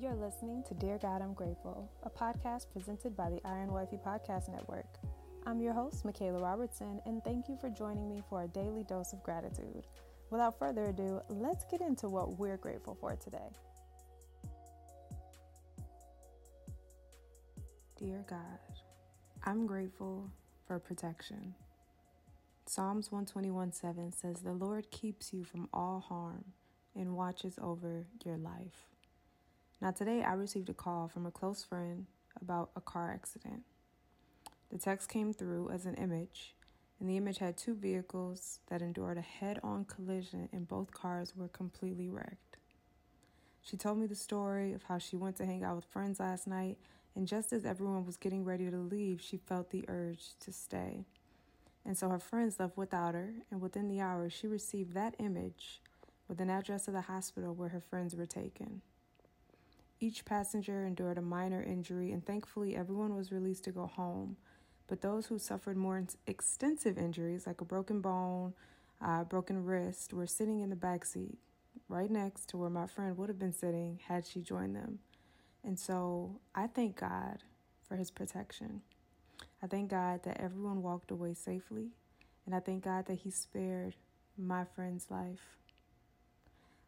You're 0.00 0.14
listening 0.14 0.62
to 0.66 0.72
Dear 0.72 0.96
God, 0.96 1.20
I'm 1.20 1.34
Grateful, 1.34 1.86
a 2.04 2.08
podcast 2.08 2.72
presented 2.72 3.14
by 3.14 3.28
the 3.28 3.40
Iron 3.44 3.70
Wifey 3.70 3.98
Podcast 3.98 4.48
Network. 4.48 4.86
I'm 5.44 5.60
your 5.60 5.74
host, 5.74 6.06
Michaela 6.06 6.40
Robertson, 6.40 7.02
and 7.04 7.22
thank 7.22 7.50
you 7.50 7.58
for 7.60 7.68
joining 7.68 8.08
me 8.08 8.22
for 8.30 8.42
a 8.42 8.48
daily 8.48 8.82
dose 8.82 9.12
of 9.12 9.22
gratitude. 9.22 9.86
Without 10.30 10.58
further 10.58 10.84
ado, 10.84 11.20
let's 11.28 11.66
get 11.70 11.82
into 11.82 12.08
what 12.08 12.38
we're 12.38 12.56
grateful 12.56 12.96
for 12.98 13.14
today. 13.16 13.50
Dear 17.98 18.24
God, 18.26 18.38
I'm 19.44 19.66
grateful 19.66 20.30
for 20.66 20.78
protection. 20.78 21.54
Psalms 22.64 23.12
121 23.12 23.74
7 23.74 24.12
says, 24.12 24.40
The 24.40 24.52
Lord 24.54 24.90
keeps 24.90 25.34
you 25.34 25.44
from 25.44 25.68
all 25.74 26.00
harm 26.00 26.46
and 26.96 27.14
watches 27.14 27.58
over 27.60 28.06
your 28.24 28.38
life. 28.38 28.86
Now, 29.82 29.92
today 29.92 30.22
I 30.22 30.34
received 30.34 30.68
a 30.68 30.74
call 30.74 31.08
from 31.08 31.24
a 31.24 31.30
close 31.30 31.64
friend 31.64 32.04
about 32.38 32.70
a 32.76 32.82
car 32.82 33.10
accident. 33.10 33.62
The 34.70 34.76
text 34.76 35.08
came 35.08 35.32
through 35.32 35.70
as 35.70 35.86
an 35.86 35.94
image, 35.94 36.54
and 36.98 37.08
the 37.08 37.16
image 37.16 37.38
had 37.38 37.56
two 37.56 37.74
vehicles 37.74 38.60
that 38.68 38.82
endured 38.82 39.16
a 39.16 39.22
head 39.22 39.58
on 39.62 39.86
collision, 39.86 40.50
and 40.52 40.68
both 40.68 40.92
cars 40.92 41.32
were 41.34 41.48
completely 41.48 42.10
wrecked. 42.10 42.58
She 43.62 43.78
told 43.78 43.96
me 43.96 44.06
the 44.06 44.14
story 44.14 44.74
of 44.74 44.82
how 44.82 44.98
she 44.98 45.16
went 45.16 45.36
to 45.36 45.46
hang 45.46 45.64
out 45.64 45.76
with 45.76 45.86
friends 45.86 46.20
last 46.20 46.46
night, 46.46 46.76
and 47.16 47.26
just 47.26 47.50
as 47.50 47.64
everyone 47.64 48.04
was 48.04 48.18
getting 48.18 48.44
ready 48.44 48.70
to 48.70 48.76
leave, 48.76 49.22
she 49.22 49.38
felt 49.38 49.70
the 49.70 49.86
urge 49.88 50.34
to 50.40 50.52
stay. 50.52 51.06
And 51.86 51.96
so 51.96 52.10
her 52.10 52.18
friends 52.18 52.60
left 52.60 52.76
without 52.76 53.14
her, 53.14 53.32
and 53.50 53.62
within 53.62 53.88
the 53.88 54.02
hour, 54.02 54.28
she 54.28 54.46
received 54.46 54.92
that 54.92 55.16
image 55.18 55.80
with 56.28 56.38
an 56.38 56.50
address 56.50 56.86
of 56.86 56.92
the 56.92 57.00
hospital 57.00 57.54
where 57.54 57.70
her 57.70 57.80
friends 57.80 58.14
were 58.14 58.26
taken. 58.26 58.82
Each 60.02 60.24
passenger 60.24 60.86
endured 60.86 61.18
a 61.18 61.22
minor 61.22 61.62
injury, 61.62 62.10
and 62.10 62.24
thankfully, 62.24 62.74
everyone 62.74 63.14
was 63.14 63.30
released 63.30 63.64
to 63.64 63.70
go 63.70 63.86
home. 63.86 64.38
But 64.86 65.02
those 65.02 65.26
who 65.26 65.38
suffered 65.38 65.76
more 65.76 66.02
extensive 66.26 66.96
injuries, 66.96 67.46
like 67.46 67.60
a 67.60 67.66
broken 67.66 68.00
bone, 68.00 68.54
uh, 69.02 69.24
broken 69.24 69.62
wrist, 69.62 70.14
were 70.14 70.26
sitting 70.26 70.60
in 70.60 70.70
the 70.70 70.76
back 70.76 71.04
seat, 71.04 71.38
right 71.88 72.10
next 72.10 72.48
to 72.48 72.56
where 72.56 72.70
my 72.70 72.86
friend 72.86 73.18
would 73.18 73.28
have 73.28 73.38
been 73.38 73.52
sitting 73.52 74.00
had 74.08 74.26
she 74.26 74.40
joined 74.40 74.74
them. 74.74 75.00
And 75.62 75.78
so 75.78 76.40
I 76.54 76.66
thank 76.66 76.98
God 76.98 77.44
for 77.86 77.96
his 77.96 78.10
protection. 78.10 78.80
I 79.62 79.66
thank 79.66 79.90
God 79.90 80.22
that 80.22 80.40
everyone 80.40 80.82
walked 80.82 81.10
away 81.10 81.34
safely, 81.34 81.90
and 82.46 82.54
I 82.54 82.60
thank 82.60 82.84
God 82.84 83.04
that 83.06 83.18
he 83.18 83.30
spared 83.30 83.96
my 84.38 84.64
friend's 84.64 85.10
life. 85.10 85.58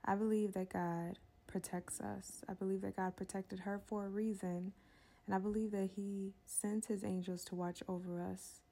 I 0.02 0.14
believe 0.14 0.54
that 0.54 0.72
God 0.72 1.18
protects 1.52 2.00
us. 2.00 2.42
I 2.48 2.54
believe 2.54 2.80
that 2.80 2.96
God 2.96 3.14
protected 3.14 3.60
her 3.60 3.78
for 3.78 4.06
a 4.06 4.08
reason, 4.08 4.72
and 5.26 5.34
I 5.34 5.38
believe 5.38 5.70
that 5.72 5.90
He 5.94 6.32
sends 6.46 6.86
His 6.86 7.04
angels 7.04 7.44
to 7.44 7.54
watch 7.54 7.82
over 7.86 8.22
us 8.22 8.62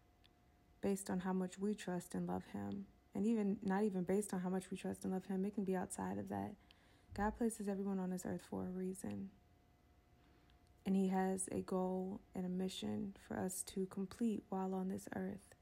based 0.81 1.11
on 1.11 1.21
how 1.21 1.35
much 1.35 1.59
we 1.59 1.75
trust 1.75 2.15
and 2.15 2.27
love 2.27 2.45
Him. 2.53 2.87
And 3.15 3.27
even 3.27 3.59
not 3.63 3.85
even 3.85 4.05
based 4.05 4.33
on 4.33 4.41
how 4.41 4.49
much 4.49 4.71
we 4.71 4.79
trust 4.79 5.05
and 5.05 5.13
love 5.13 5.27
Him, 5.27 5.45
it 5.45 5.55
can 5.55 5.65
be 5.65 5.77
outside 5.77 6.17
of 6.17 6.31
that. 6.31 6.55
God 7.13 7.37
places 7.37 7.69
everyone 7.69 7.99
on 7.99 8.11
this 8.11 8.25
earth 8.25 8.43
for 8.49 8.65
a 8.67 8.71
reason. 8.71 9.29
And 10.87 10.97
He 10.97 11.09
has 11.09 11.49
a 11.53 11.61
goal 11.61 12.23
and 12.35 12.47
a 12.47 12.49
mission 12.49 13.15
for 13.29 13.39
us 13.39 13.63
to 13.75 13.85
complete 13.87 14.45
while 14.49 14.75
on 14.75 14.89
this 14.89 15.07
earth. 15.15 15.55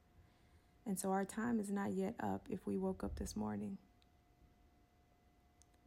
And 0.86 0.98
so 0.98 1.10
our 1.10 1.24
time 1.24 1.58
is 1.58 1.70
not 1.70 1.92
yet 1.94 2.14
up 2.20 2.46
if 2.48 2.64
we 2.64 2.76
woke 2.76 3.02
up 3.02 3.18
this 3.18 3.34
morning. 3.34 3.78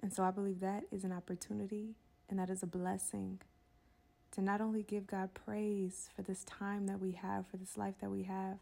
And 0.02 0.14
so 0.14 0.24
I 0.24 0.32
believe 0.32 0.60
that 0.62 0.84
is 0.92 1.04
an 1.04 1.12
opportunity 1.12 1.96
and 2.30 2.40
that 2.40 2.50
is 2.50 2.64
a 2.64 2.68
blessing 2.68 3.40
to 4.32 4.42
not 4.42 4.62
only 4.62 4.84
give 4.84 5.06
God 5.06 5.34
praise 5.34 6.10
for 6.16 6.22
this 6.22 6.44
time 6.46 6.88
that 6.88 7.00
we 7.00 7.12
have, 7.12 7.46
for 7.48 7.58
this 7.58 7.78
life 7.78 7.96
that 8.02 8.10
we 8.10 8.24
have, 8.24 8.58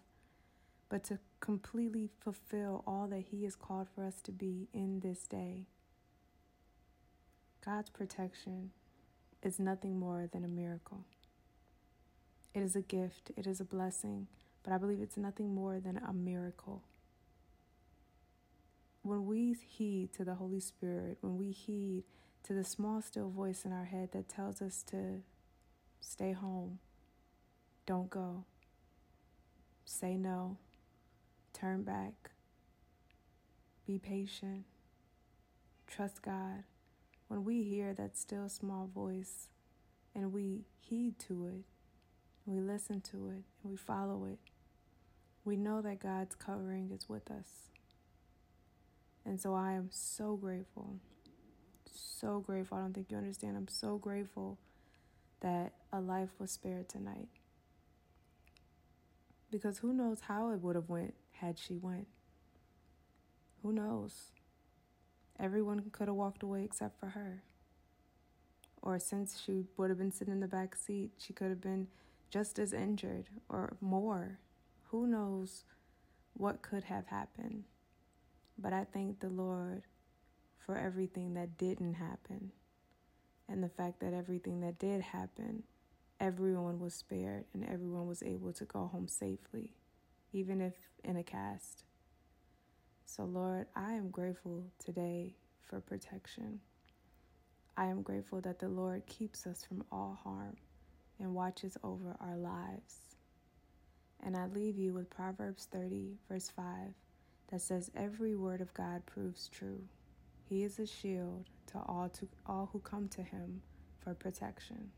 but 0.90 1.04
to 1.06 1.20
completely 1.40 2.10
fulfill 2.20 2.84
all 2.88 3.08
that 3.08 3.26
He 3.30 3.44
has 3.44 3.56
called 3.56 3.88
for 3.94 4.04
us 4.04 4.22
to 4.24 4.32
be 4.32 4.68
in 4.74 5.00
this 5.02 5.28
day. 5.28 5.68
God's 7.64 7.90
protection 7.92 8.72
is 9.44 9.60
nothing 9.60 10.00
more 10.00 10.28
than 10.32 10.44
a 10.44 10.48
miracle. 10.48 11.06
It 12.54 12.64
is 12.64 12.76
a 12.76 12.82
gift, 12.82 13.32
it 13.38 13.46
is 13.46 13.60
a 13.62 13.66
blessing, 13.66 14.28
but 14.64 14.74
I 14.74 14.78
believe 14.80 15.02
it's 15.02 15.18
nothing 15.18 15.54
more 15.54 15.80
than 15.80 15.98
a 15.98 16.12
miracle 16.12 16.82
when 19.02 19.26
we 19.26 19.56
heed 19.68 20.14
to 20.14 20.24
the 20.24 20.36
Holy 20.36 20.60
Spirit, 20.60 21.18
when 21.22 21.38
we 21.38 21.52
heed 21.52 22.04
to 22.44 22.54
the 22.54 22.64
small, 22.64 23.02
still 23.02 23.30
voice 23.30 23.66
in 23.66 23.72
our 23.72 23.86
head 23.86 24.10
that 24.14 24.30
tells 24.30 24.62
us 24.62 24.84
to 24.84 25.22
stay 26.02 26.32
home, 26.32 26.80
don't 27.86 28.10
go, 28.10 28.46
say 29.86 30.16
no, 30.16 30.58
turn 31.54 31.84
back, 31.84 32.32
be 33.86 33.98
patient, 33.98 34.66
trust 35.88 36.22
God, 36.22 36.64
when 37.28 37.44
we 37.44 37.64
hear 37.64 37.94
that 37.94 38.18
still 38.18 38.50
small 38.50 38.90
voice 38.94 39.50
and 40.16 40.34
we 40.34 40.66
heed 40.80 41.20
to 41.20 41.46
it, 41.46 41.66
we 42.46 42.60
listen 42.60 43.00
to 43.02 43.30
it, 43.30 43.44
and 43.64 43.72
we 43.72 43.76
follow 43.76 44.26
it, 44.26 44.40
we 45.46 45.56
know 45.56 45.82
that 45.82 46.00
God's 46.00 46.36
covering 46.36 46.92
is 46.92 47.08
with 47.08 47.30
us. 47.30 47.70
And 49.26 49.40
so 49.40 49.54
I 49.54 49.74
am 49.74 49.90
so 49.92 50.36
grateful. 50.36 50.96
So 51.92 52.40
grateful. 52.40 52.78
I 52.78 52.82
don't 52.82 52.94
think 52.94 53.12
you 53.12 53.18
understand. 53.18 53.58
I'm 53.58 53.68
so 53.68 53.98
grateful 53.98 54.58
that 55.42 55.74
a 55.92 56.00
life 56.00 56.30
was 56.40 56.52
spared 56.52 56.90
tonight. 56.90 57.28
Because 59.52 59.80
who 59.80 59.94
knows 59.94 60.22
how 60.22 60.52
it 60.52 60.62
would 60.62 60.76
have 60.76 60.90
went 60.90 61.14
had 61.34 61.58
she 61.58 61.76
went. 61.76 62.08
Who 63.64 63.74
knows? 63.74 64.32
Everyone 65.40 65.82
could 65.92 66.08
have 66.08 66.16
walked 66.16 66.44
away 66.44 66.64
except 66.64 67.00
for 67.00 67.08
her. 67.08 67.44
Or 68.82 69.00
since 69.00 69.42
she 69.44 69.66
would 69.78 69.90
have 69.90 69.98
been 69.98 70.12
sitting 70.12 70.34
in 70.34 70.40
the 70.40 70.48
back 70.48 70.76
seat, 70.76 71.12
she 71.18 71.34
could 71.34 71.50
have 71.50 71.62
been 71.62 71.88
just 72.30 72.60
as 72.60 72.74
injured 72.74 73.30
or 73.50 73.76
more. 73.82 74.40
Who 74.92 75.08
knows 75.08 75.64
what 76.34 76.62
could 76.62 76.86
have 76.86 77.08
happened? 77.08 77.64
But 78.62 78.74
I 78.74 78.86
thank 78.92 79.20
the 79.20 79.30
Lord 79.30 79.84
for 80.66 80.78
everything 80.78 81.34
that 81.36 81.58
didn't 81.58 81.94
happen. 81.94 82.52
And 83.48 83.64
the 83.64 83.70
fact 83.70 84.02
that 84.02 84.14
everything 84.14 84.60
that 84.62 84.78
did 84.78 85.02
happen, 85.02 85.64
everyone 86.20 86.80
was 86.80 86.94
spared 86.94 87.46
and 87.54 87.66
everyone 87.66 88.06
was 88.06 88.22
able 88.22 88.52
to 88.54 88.66
go 88.66 88.88
home 88.88 89.08
safely, 89.08 89.74
even 90.34 90.60
if 90.62 90.74
in 91.04 91.16
a 91.16 91.24
cast. 91.24 91.84
So, 93.06 93.24
Lord, 93.24 93.68
I 93.76 93.94
am 93.94 94.10
grateful 94.10 94.66
today 94.78 95.36
for 95.62 95.80
protection. 95.80 96.60
I 97.78 97.86
am 97.86 98.02
grateful 98.02 98.42
that 98.42 98.60
the 98.60 98.68
Lord 98.68 99.06
keeps 99.08 99.48
us 99.48 99.64
from 99.64 99.86
all 99.92 100.20
harm 100.22 100.58
and 101.18 101.34
watches 101.34 101.78
over 101.84 102.18
our 102.20 102.36
lives. 102.36 103.16
And 104.22 104.36
I 104.36 104.48
leave 104.48 104.78
you 104.78 104.94
with 104.94 105.10
Proverbs 105.10 105.68
30, 105.72 106.18
verse 106.30 106.50
5 106.50 106.94
that 107.52 107.62
says 107.62 107.92
every 107.96 108.36
word 108.36 108.62
of 108.62 108.74
God 108.74 109.06
proves 109.06 109.48
true. 109.48 109.82
He 110.48 110.64
is 110.64 110.80
a 110.80 110.86
shield 110.86 111.46
to 111.68 111.80
all 111.80 112.10
to 112.10 112.28
all 112.46 112.70
who 112.72 112.80
come 112.80 113.08
to 113.10 113.24
him 113.24 113.62
for 114.04 114.14
protection. 114.14 114.92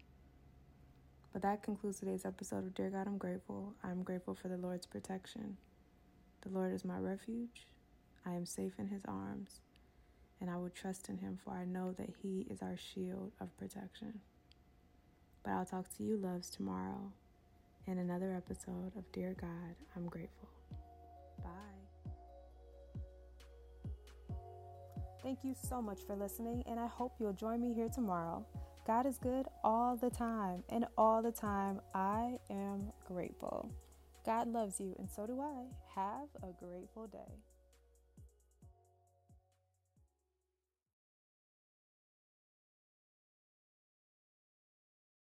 But 1.34 1.41
that 1.44 1.63
concludes 1.63 2.00
today's 2.00 2.25
episode 2.25 2.66
of 2.66 2.73
Dear 2.73 2.89
God, 2.89 3.07
I'm 3.07 3.17
grateful. 3.17 3.73
I'm 3.84 4.03
grateful 4.03 4.35
for 4.35 4.50
the 4.50 4.57
Lord's 4.57 4.85
protection. 4.85 5.57
The 6.41 6.50
Lord 6.50 6.73
is 6.73 6.84
my 6.84 6.97
refuge. 6.97 7.67
I 8.25 8.34
am 8.34 8.45
safe 8.45 8.73
in 8.78 8.88
his 8.88 9.03
arms, 9.06 9.62
and 10.39 10.50
I 10.50 10.57
will 10.57 10.69
trust 10.69 11.09
in 11.09 11.18
him, 11.18 11.39
for 11.44 11.54
I 11.54 11.65
know 11.65 11.94
that 11.94 12.09
he 12.21 12.45
is 12.50 12.62
our 12.62 12.77
shield 12.77 13.31
of 13.39 13.56
protection. 13.57 14.19
But 15.44 15.51
I'll 15.51 15.65
talk 15.65 15.95
to 15.97 16.04
you, 16.04 16.18
loves, 16.18 16.50
tomorrow 16.50 17.12
in 17.88 17.97
another 17.97 18.33
episode 18.36 18.92
of 18.97 19.12
Dear 19.12 19.36
God, 19.39 19.75
I'm 19.95 20.07
grateful. 20.07 20.50
Bye. 21.44 21.91
Thank 25.23 25.44
you 25.44 25.53
so 25.69 25.81
much 25.81 26.00
for 26.07 26.15
listening, 26.15 26.63
and 26.65 26.79
I 26.79 26.88
hope 26.88 27.13
you'll 27.19 27.33
join 27.33 27.62
me 27.62 27.73
here 27.73 27.89
tomorrow. 27.89 28.44
God 28.88 29.06
is 29.06 29.19
good 29.19 29.45
all 29.63 29.95
the 29.95 30.09
time, 30.09 30.63
and 30.69 30.85
all 30.97 31.21
the 31.21 31.31
time 31.31 31.79
I 31.94 32.39
am 32.50 32.91
grateful. 33.07 33.71
God 34.25 34.47
loves 34.47 34.79
you, 34.79 34.95
and 34.97 35.07
so 35.09 35.27
do 35.27 35.39
I. 35.39 35.65
Have 35.94 36.27
a 36.41 36.51
grateful 36.63 37.06
day. 37.06 37.35